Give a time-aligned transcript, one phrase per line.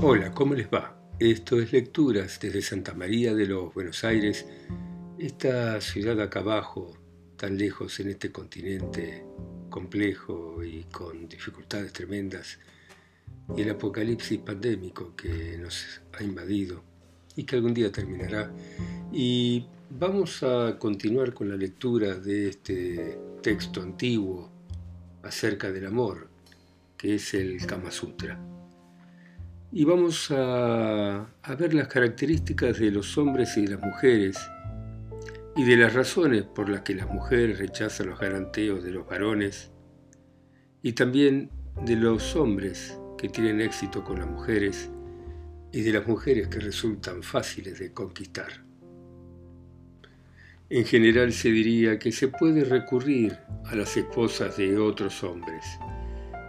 [0.00, 0.96] Hola, ¿cómo les va?
[1.18, 4.46] Esto es Lecturas desde Santa María de los Buenos Aires,
[5.18, 6.96] esta ciudad acá abajo,
[7.36, 9.24] tan lejos en este continente
[9.68, 12.60] complejo y con dificultades tremendas,
[13.56, 16.84] y el apocalipsis pandémico que nos ha invadido
[17.34, 18.52] y que algún día terminará.
[19.12, 24.48] Y vamos a continuar con la lectura de este texto antiguo
[25.24, 26.28] acerca del amor,
[26.96, 28.57] que es el Kama Sutra
[29.70, 31.26] y vamos a,
[31.58, 34.38] ver las características de los hombres y de las mujeres
[35.56, 39.70] y de las razones por las que las mujeres rechazan los garanteos de los varones
[40.82, 41.50] y también
[41.84, 44.90] de los hombres que tienen éxito con las mujeres
[45.72, 48.64] y de las mujeres que resultan fáciles de conquistar.
[50.70, 55.64] En general se diría que se puede recurrir a las esposas de otros hombres,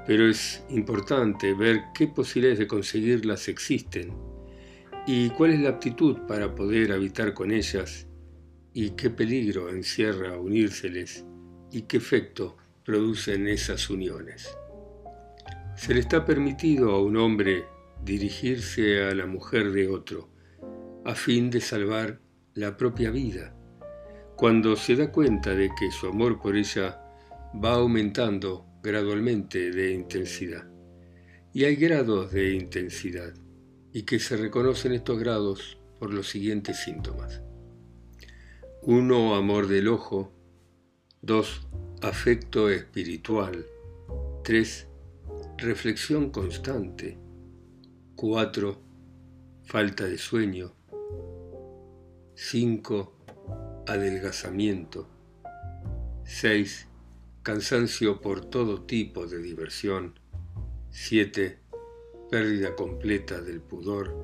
[0.09, 4.11] pero es importante ver qué posibilidades de conseguirlas existen
[5.05, 8.07] y cuál es la aptitud para poder habitar con ellas
[8.73, 11.25] y qué peligro encierra unírseles
[11.71, 14.57] y qué efecto producen esas uniones.
[15.75, 17.65] Se le está permitido a un hombre
[18.03, 20.31] dirigirse a la mujer de otro
[21.05, 22.19] a fin de salvar
[22.55, 23.55] la propia vida,
[24.35, 26.99] cuando se da cuenta de que su amor por ella
[27.63, 30.67] va aumentando gradualmente de intensidad.
[31.53, 33.33] Y hay grados de intensidad
[33.91, 37.41] y que se reconocen estos grados por los siguientes síntomas.
[38.83, 39.35] 1.
[39.35, 40.31] Amor del ojo.
[41.21, 41.67] 2.
[42.01, 43.65] Afecto espiritual.
[44.43, 44.87] 3.
[45.57, 47.17] Reflexión constante.
[48.15, 48.81] 4.
[49.63, 50.73] Falta de sueño.
[52.35, 53.83] 5.
[53.87, 55.09] Adelgazamiento.
[56.23, 56.89] 6
[57.43, 60.19] cansancio por todo tipo de diversión.
[60.91, 61.59] 7.
[62.29, 64.15] Pérdida completa del pudor.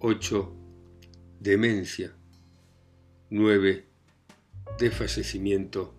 [0.00, 0.56] 8.
[1.40, 2.14] Demencia.
[3.30, 3.86] 9.
[4.78, 5.94] Desfallecimiento.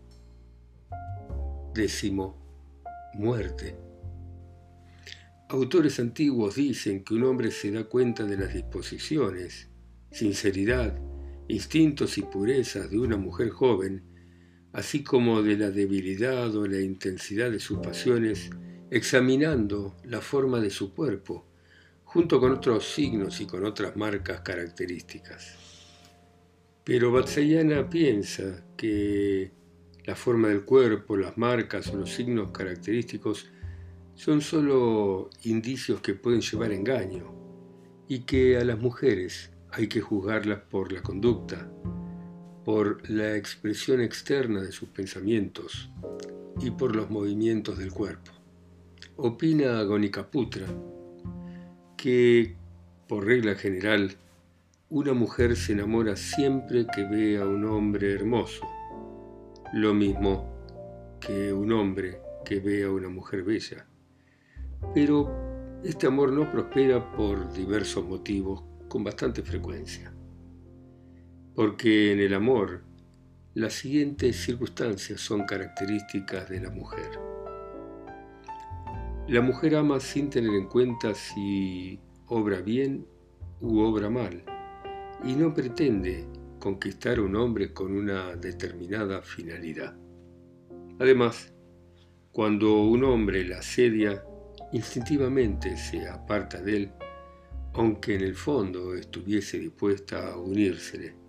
[1.74, 2.38] Décimo.
[3.16, 3.78] Muerte.
[5.50, 9.70] Autores antiguos dicen que un hombre se da cuenta de las disposiciones,
[10.12, 11.00] sinceridad,
[11.48, 14.15] instintos y purezas de una mujer joven
[14.76, 18.50] así como de la debilidad o la intensidad de sus pasiones,
[18.92, 21.46] examinando la forma de su cuerpo,
[22.04, 25.56] junto con otros signos y con otras marcas características.
[26.84, 29.50] Pero Batsayana piensa que
[30.04, 33.48] la forma del cuerpo, las marcas o los signos característicos
[34.14, 37.34] son solo indicios que pueden llevar a engaño
[38.10, 41.72] y que a las mujeres hay que juzgarlas por la conducta,
[42.66, 45.92] por la expresión externa de sus pensamientos
[46.60, 48.32] y por los movimientos del cuerpo.
[49.18, 50.66] Opina Gonikaputra
[51.96, 52.56] que,
[53.08, 54.16] por regla general,
[54.90, 58.68] una mujer se enamora siempre que ve a un hombre hermoso,
[59.74, 60.52] lo mismo
[61.20, 63.86] que un hombre que ve a una mujer bella.
[64.96, 70.15] Pero este amor no prospera por diversos motivos con bastante frecuencia
[71.56, 72.84] porque en el amor
[73.54, 77.10] las siguientes circunstancias son características de la mujer.
[79.30, 83.08] La mujer ama sin tener en cuenta si obra bien
[83.62, 84.44] u obra mal,
[85.24, 86.28] y no pretende
[86.60, 89.96] conquistar a un hombre con una determinada finalidad.
[91.00, 91.54] Además,
[92.32, 94.24] cuando un hombre la asedia,
[94.74, 96.92] instintivamente se aparta de él,
[97.74, 101.25] aunque en el fondo estuviese dispuesta a unírsele.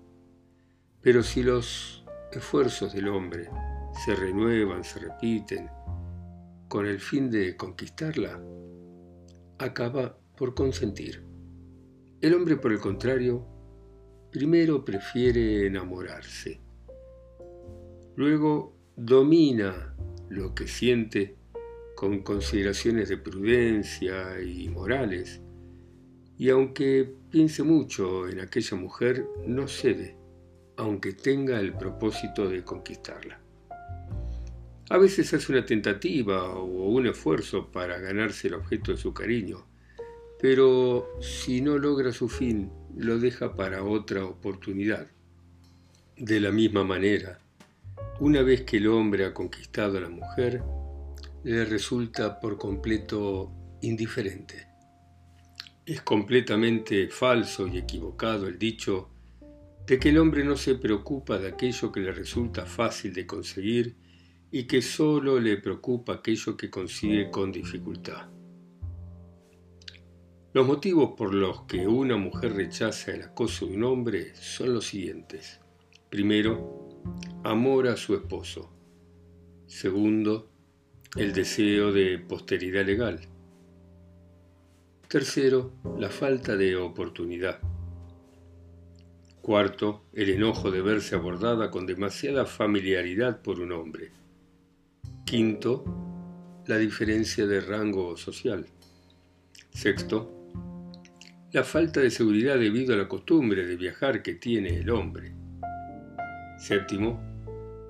[1.06, 3.48] Pero si los esfuerzos del hombre
[4.04, 5.70] se renuevan, se repiten,
[6.66, 8.42] con el fin de conquistarla,
[9.56, 11.22] acaba por consentir.
[12.20, 13.46] El hombre, por el contrario,
[14.32, 16.60] primero prefiere enamorarse,
[18.16, 19.94] luego domina
[20.28, 21.36] lo que siente
[21.94, 25.41] con consideraciones de prudencia y morales,
[26.36, 30.25] y aunque piense mucho en aquella mujer, no cede
[30.76, 33.40] aunque tenga el propósito de conquistarla.
[34.88, 39.66] A veces hace una tentativa o un esfuerzo para ganarse el objeto de su cariño,
[40.40, 45.08] pero si no logra su fin, lo deja para otra oportunidad.
[46.16, 47.40] De la misma manera,
[48.20, 50.62] una vez que el hombre ha conquistado a la mujer,
[51.42, 53.52] le resulta por completo
[53.82, 54.68] indiferente.
[55.84, 59.10] Es completamente falso y equivocado el dicho
[59.86, 63.97] de que el hombre no se preocupa de aquello que le resulta fácil de conseguir
[64.50, 68.28] y que solo le preocupa aquello que consigue con dificultad.
[70.53, 74.86] Los motivos por los que una mujer rechaza el acoso de un hombre son los
[74.86, 75.60] siguientes.
[76.09, 76.88] Primero,
[77.44, 78.72] amor a su esposo.
[79.66, 80.50] Segundo,
[81.16, 83.21] el deseo de posteridad legal.
[85.09, 87.60] Tercero, la falta de oportunidad.
[89.47, 94.10] Cuarto, el enojo de verse abordada con demasiada familiaridad por un hombre.
[95.25, 95.84] Quinto,
[96.66, 98.66] la diferencia de rango social.
[99.71, 100.51] Sexto,
[101.53, 105.33] la falta de seguridad debido a la costumbre de viajar que tiene el hombre.
[106.59, 107.22] Séptimo,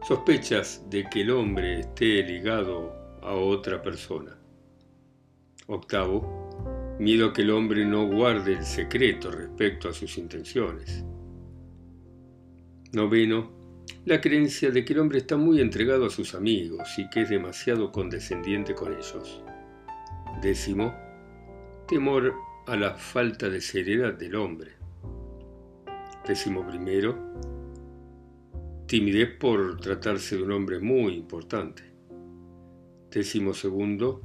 [0.06, 4.36] sospechas de que el hombre esté ligado a otra persona.
[5.68, 11.02] Octavo, miedo a que el hombre no guarde el secreto respecto a sus intenciones.
[12.92, 13.50] Noveno,
[14.04, 17.28] la creencia de que el hombre está muy entregado a sus amigos y que es
[17.28, 19.42] demasiado condescendiente con ellos.
[20.40, 20.94] Décimo,
[21.88, 22.34] temor
[22.66, 24.72] a la falta de seriedad del hombre.
[26.26, 27.16] Décimo primero,
[28.86, 31.82] timidez por tratarse de un hombre muy importante.
[33.10, 34.22] Décimo segundo,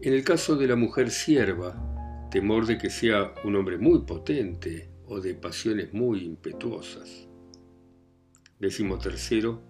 [0.00, 4.88] en el caso de la mujer sierva, temor de que sea un hombre muy potente
[5.06, 7.31] o de pasiones muy impetuosas.
[8.62, 9.60] Décimo tercero,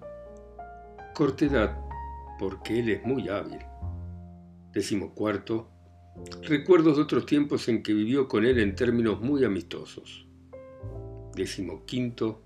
[1.14, 1.78] cortedad,
[2.38, 3.60] porque él es muy hábil.
[4.70, 5.70] Décimo cuarto,
[6.42, 10.26] recuerdos de otros tiempos en que vivió con él en términos muy amistosos.
[11.34, 12.42] Décimo quinto,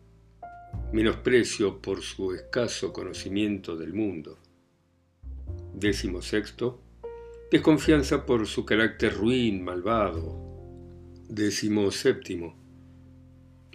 [0.93, 4.39] menosprecio por su escaso conocimiento del mundo.
[5.75, 6.81] Décimo sexto,
[7.51, 10.39] desconfianza por su carácter ruin, malvado.
[11.29, 12.57] Décimo séptimo,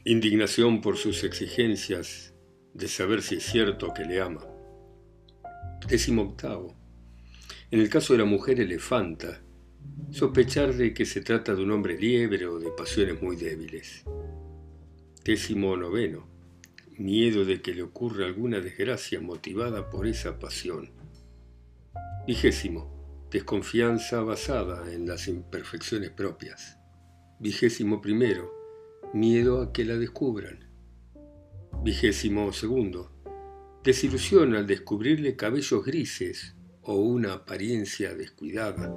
[0.05, 2.30] indignación por sus exigencias
[2.73, 4.45] de saber si es cierto que le ama.
[5.87, 6.75] Décimo octavo.
[7.69, 9.41] En el caso de la mujer elefanta,
[10.11, 14.03] sospechar de que se trata de un hombre liebre o de pasiones muy débiles.
[15.23, 16.27] Décimo noveno.
[16.97, 20.91] Miedo de que le ocurra alguna desgracia motivada por esa pasión.
[22.27, 23.27] Vigésimo.
[23.31, 26.77] Desconfianza basada en las imperfecciones propias.
[27.39, 28.51] Vigésimo primero.
[29.13, 30.70] Miedo a que la descubran.
[31.83, 33.11] Vigésimo segundo.
[33.83, 38.95] Desilusión al descubrirle cabellos grises o una apariencia descuidada.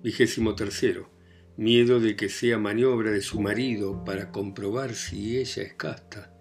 [0.00, 1.10] Vigésimo tercero.
[1.56, 6.32] Miedo de que sea maniobra de su marido para comprobar si ella es casta.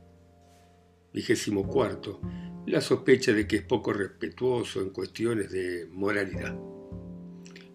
[1.12, 2.22] Vigésimo cuarto.
[2.68, 6.56] La sospecha de que es poco respetuoso en cuestiones de moralidad.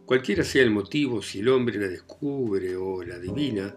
[0.07, 3.75] Cualquiera sea el motivo, si el hombre la descubre o la adivina,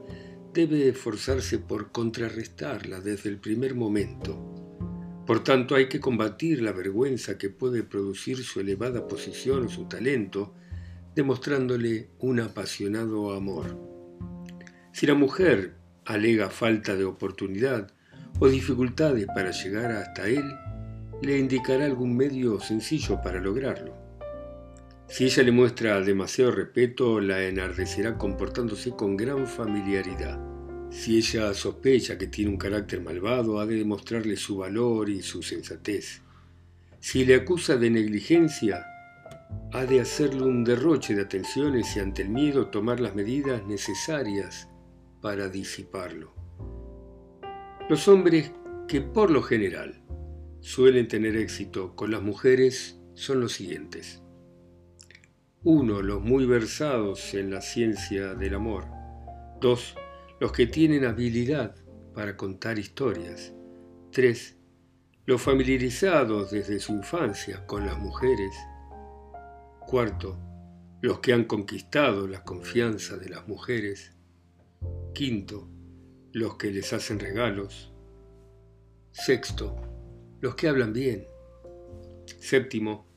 [0.54, 4.38] debe esforzarse por contrarrestarla desde el primer momento.
[5.26, 9.86] Por tanto, hay que combatir la vergüenza que puede producir su elevada posición o su
[9.86, 10.54] talento,
[11.16, 13.80] demostrándole un apasionado amor.
[14.92, 17.92] Si la mujer alega falta de oportunidad
[18.40, 20.44] o dificultades para llegar hasta él,
[21.22, 24.03] le indicará algún medio sencillo para lograrlo.
[25.14, 30.40] Si ella le muestra demasiado respeto, la enardecerá comportándose con gran familiaridad.
[30.90, 35.44] Si ella sospecha que tiene un carácter malvado, ha de demostrarle su valor y su
[35.44, 36.24] sensatez.
[37.00, 38.88] Si le acusa de negligencia,
[39.72, 44.68] ha de hacerle un derroche de atenciones y ante el miedo tomar las medidas necesarias
[45.22, 46.34] para disiparlo.
[47.88, 48.52] Los hombres
[48.88, 50.02] que por lo general
[50.62, 54.23] suelen tener éxito con las mujeres son los siguientes.
[55.66, 58.86] Uno, los muy versados en la ciencia del amor.
[59.62, 59.96] Dos,
[60.42, 61.74] los que tienen habilidad
[62.14, 63.54] para contar historias.
[64.12, 64.58] Tres,
[65.26, 68.54] los familiarizados desde su infancia con las mujeres.
[69.88, 70.38] Cuarto,
[71.02, 74.12] los que han conquistado la confianza de las mujeres.
[75.14, 75.70] Quinto,
[76.34, 77.94] los que les hacen regalos.
[79.12, 79.78] Sexto,
[80.42, 81.26] los que hablan bien.
[82.40, 83.13] Séptimo,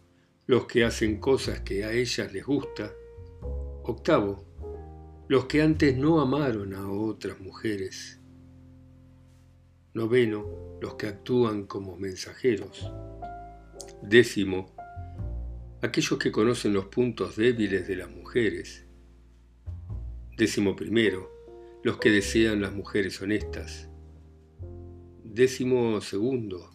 [0.46, 2.92] los que hacen cosas que a ellas les gusta.
[3.82, 4.44] Octavo,
[5.28, 8.20] los que antes no amaron a otras mujeres.
[9.92, 12.88] Noveno, los que actúan como mensajeros.
[14.02, 14.76] Décimo,
[15.82, 18.86] aquellos que conocen los puntos débiles de las mujeres.
[20.36, 21.32] Décimo primero,
[21.82, 23.88] los que desean las mujeres honestas.
[25.24, 26.70] Décimo segundo,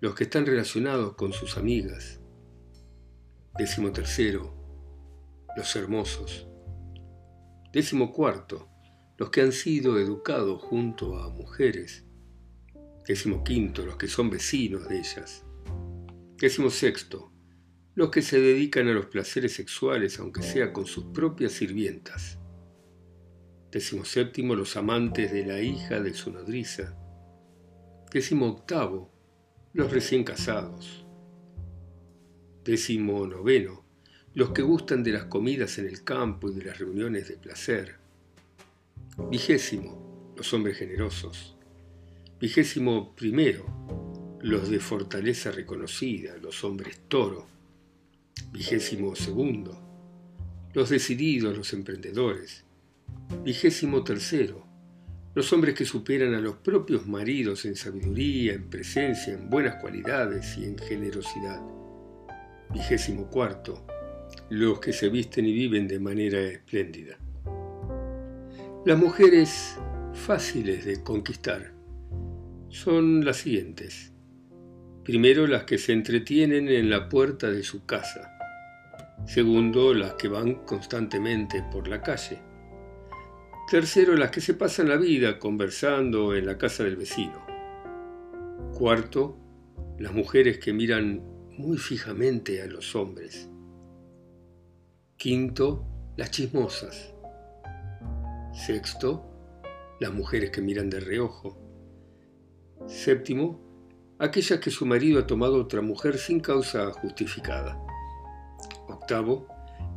[0.00, 2.21] los que están relacionados con sus amigas.
[3.58, 4.54] Décimo tercero,
[5.54, 6.48] los hermosos.
[7.70, 8.70] Décimo cuarto,
[9.18, 12.06] los que han sido educados junto a mujeres.
[13.06, 15.44] Décimo quinto, los que son vecinos de ellas.
[16.38, 17.30] Décimo sexto,
[17.94, 22.38] los que se dedican a los placeres sexuales aunque sea con sus propias sirvientas.
[23.70, 26.96] Décimo séptimo, los amantes de la hija de su nodriza.
[28.10, 29.12] Décimo octavo,
[29.74, 31.04] los recién casados.
[32.64, 33.82] Décimo noveno,
[34.34, 37.96] los que gustan de las comidas en el campo y de las reuniones de placer.
[39.30, 41.56] Vigésimo, los hombres generosos.
[42.40, 47.46] Vigésimo primero, los de fortaleza reconocida, los hombres toro.
[48.52, 49.76] Vigésimo segundo,
[50.72, 52.64] los decididos, los emprendedores.
[53.44, 54.64] Vigésimo tercero,
[55.34, 60.56] los hombres que superan a los propios maridos en sabiduría, en presencia, en buenas cualidades
[60.58, 61.60] y en generosidad.
[62.72, 63.86] Vigésimo cuarto,
[64.48, 67.18] los que se visten y viven de manera espléndida.
[68.86, 69.78] Las mujeres
[70.14, 71.72] fáciles de conquistar
[72.70, 74.12] son las siguientes.
[75.04, 78.32] Primero, las que se entretienen en la puerta de su casa.
[79.26, 82.38] Segundo, las que van constantemente por la calle.
[83.70, 87.44] Tercero, las que se pasan la vida conversando en la casa del vecino.
[88.72, 89.38] Cuarto,
[89.98, 93.48] las mujeres que miran muy fijamente a los hombres.
[95.16, 97.14] Quinto, las chismosas.
[98.52, 99.24] Sexto,
[100.00, 101.58] las mujeres que miran de reojo.
[102.86, 103.60] Séptimo,
[104.18, 107.78] aquellas que su marido ha tomado otra mujer sin causa justificada.
[108.88, 109.46] Octavo,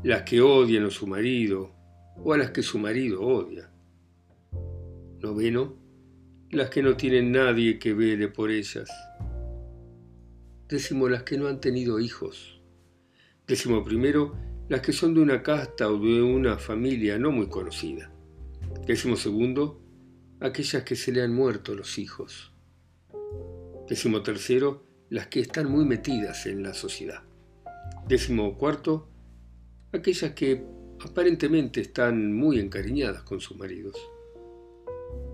[0.03, 1.71] las que odian a su marido
[2.17, 3.71] o a las que su marido odia.
[5.19, 5.75] Noveno,
[6.51, 8.89] las que no tienen nadie que vele por ellas.
[10.67, 12.59] Décimo, las que no han tenido hijos.
[13.47, 14.35] Décimo primero,
[14.67, 18.11] las que son de una casta o de una familia no muy conocida.
[18.87, 19.79] Décimo segundo,
[20.39, 22.51] aquellas que se le han muerto los hijos.
[23.87, 27.21] Décimo tercero, las que están muy metidas en la sociedad.
[28.07, 29.07] Décimo cuarto,
[29.91, 30.65] aquellas que
[30.99, 33.95] aparentemente están muy encariñadas con sus maridos.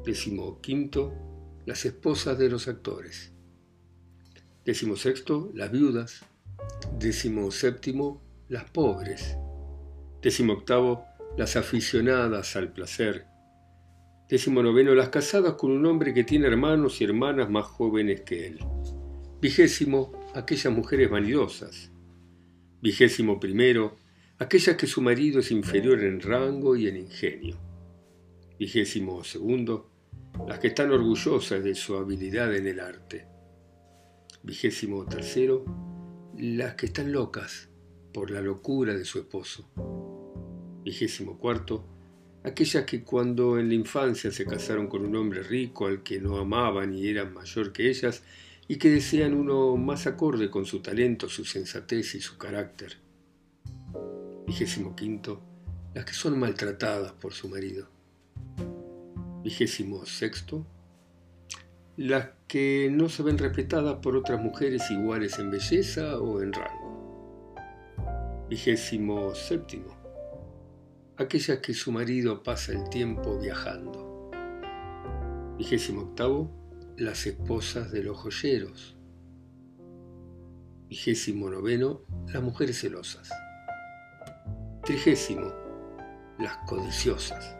[0.03, 1.13] Décimo quinto,
[1.65, 3.31] las esposas de los actores.
[4.63, 6.23] Décimo sexto, las viudas.
[6.99, 9.35] Décimo séptimo, las pobres.
[10.21, 11.03] Décimo octavo,
[11.35, 13.25] las aficionadas al placer.
[14.29, 18.45] Décimo noveno, las casadas con un hombre que tiene hermanos y hermanas más jóvenes que
[18.45, 18.59] él.
[19.41, 21.91] Vigésimo, aquellas mujeres vanidosas.
[22.83, 23.97] Vigésimo primero,
[24.37, 27.57] aquellas que su marido es inferior en rango y en ingenio.
[28.59, 29.89] Vigésimo segundo,
[30.47, 33.30] las que están orgullosas de su habilidad en el arte.
[34.43, 35.63] Vigésimo tercero,
[36.37, 37.69] las que están locas
[38.11, 39.69] por la locura de su esposo.
[40.83, 41.85] Vigésimo cuarto,
[42.43, 46.37] aquellas que cuando en la infancia se casaron con un hombre rico al que no
[46.37, 48.23] amaban y eran mayor que ellas,
[48.67, 52.97] y que desean uno más acorde con su talento, su sensatez y su carácter.
[54.47, 55.41] Vigésimo quinto,
[55.93, 57.89] las que son maltratadas por su marido.
[59.43, 60.65] Vigésimo sexto,
[61.97, 67.55] las que no se ven respetadas por otras mujeres iguales en belleza o en rango.
[68.49, 69.97] Vigésimo séptimo.
[71.17, 74.31] Aquellas que su marido pasa el tiempo viajando.
[75.57, 76.51] Vigésimo octavo.
[76.97, 78.97] Las esposas de los joyeros.
[80.89, 82.01] Vigésimo noveno.
[82.27, 83.29] Las mujeres celosas.
[84.83, 85.53] Trigésimo.
[86.39, 87.55] Las codiciosas.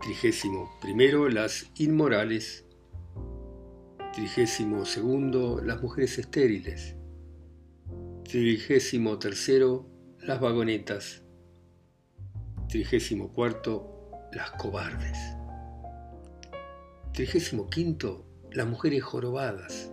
[0.00, 1.28] Trigésimo primero.
[1.28, 2.66] Las inmorales.
[4.14, 5.60] Trigésimo segundo.
[5.62, 6.96] Las mujeres estériles.
[8.24, 9.92] Trigésimo tercero
[10.22, 11.22] las vagonetas.
[12.68, 15.18] Trigésimo cuarto, las cobardes.
[17.12, 19.90] Trigésimo quinto, las mujeres jorobadas.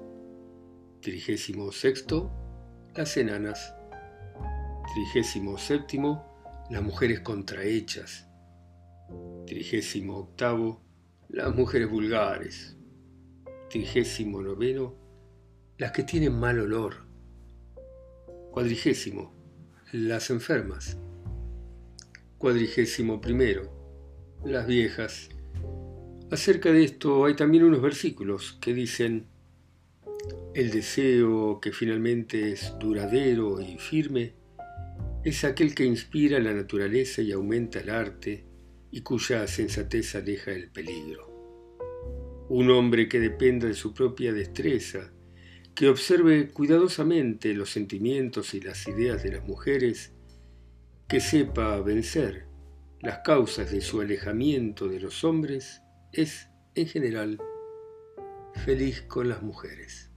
[1.02, 2.32] Trigésimo sexto,
[2.96, 3.74] las enanas.
[4.94, 6.24] Trigésimo séptimo,
[6.70, 8.28] las mujeres contrahechas.
[9.48, 10.84] Trigésimo octavo,
[11.28, 12.78] las mujeres vulgares.
[13.70, 14.96] Trigésimo noveno,
[15.78, 16.96] las que tienen mal olor.
[18.52, 19.34] Cuadrigésimo,
[19.92, 20.98] las enfermas.
[22.38, 25.30] Cuadrigésimo primero, las viejas.
[26.32, 29.28] Acerca de esto hay también unos versículos que dicen,
[30.54, 34.34] el deseo que finalmente es duradero y firme
[35.24, 38.46] es aquel que inspira la naturaleza y aumenta el arte
[38.90, 41.29] y cuya sensatez aleja el peligro.
[42.50, 45.12] Un hombre que dependa de su propia destreza
[45.76, 50.14] que observe cuidadosamente los sentimientos y las ideas de las mujeres,
[51.08, 52.48] que sepa vencer
[53.02, 57.40] las causas de su alejamiento de los hombres, es, en general,
[58.66, 60.12] feliz con las mujeres.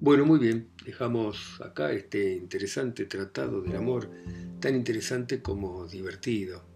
[0.00, 4.10] Bueno, muy bien, dejamos acá este interesante tratado del amor
[4.60, 6.73] tan interesante como divertido.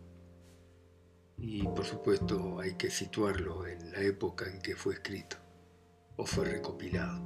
[1.38, 5.36] Y por supuesto hay que situarlo en la época en que fue escrito
[6.16, 7.22] o fue recopilado.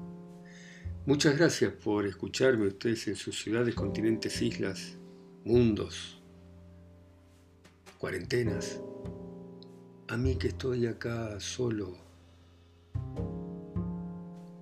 [1.07, 4.99] Muchas gracias por escucharme ustedes en sus ciudades, continentes, islas,
[5.45, 6.23] mundos,
[7.99, 8.81] cuarentenas.
[10.09, 11.97] A mí que estoy acá solo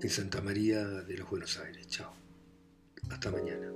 [0.00, 1.87] en Santa María de los Buenos Aires.
[1.88, 2.12] Chao.
[3.11, 3.71] Hasta mañana.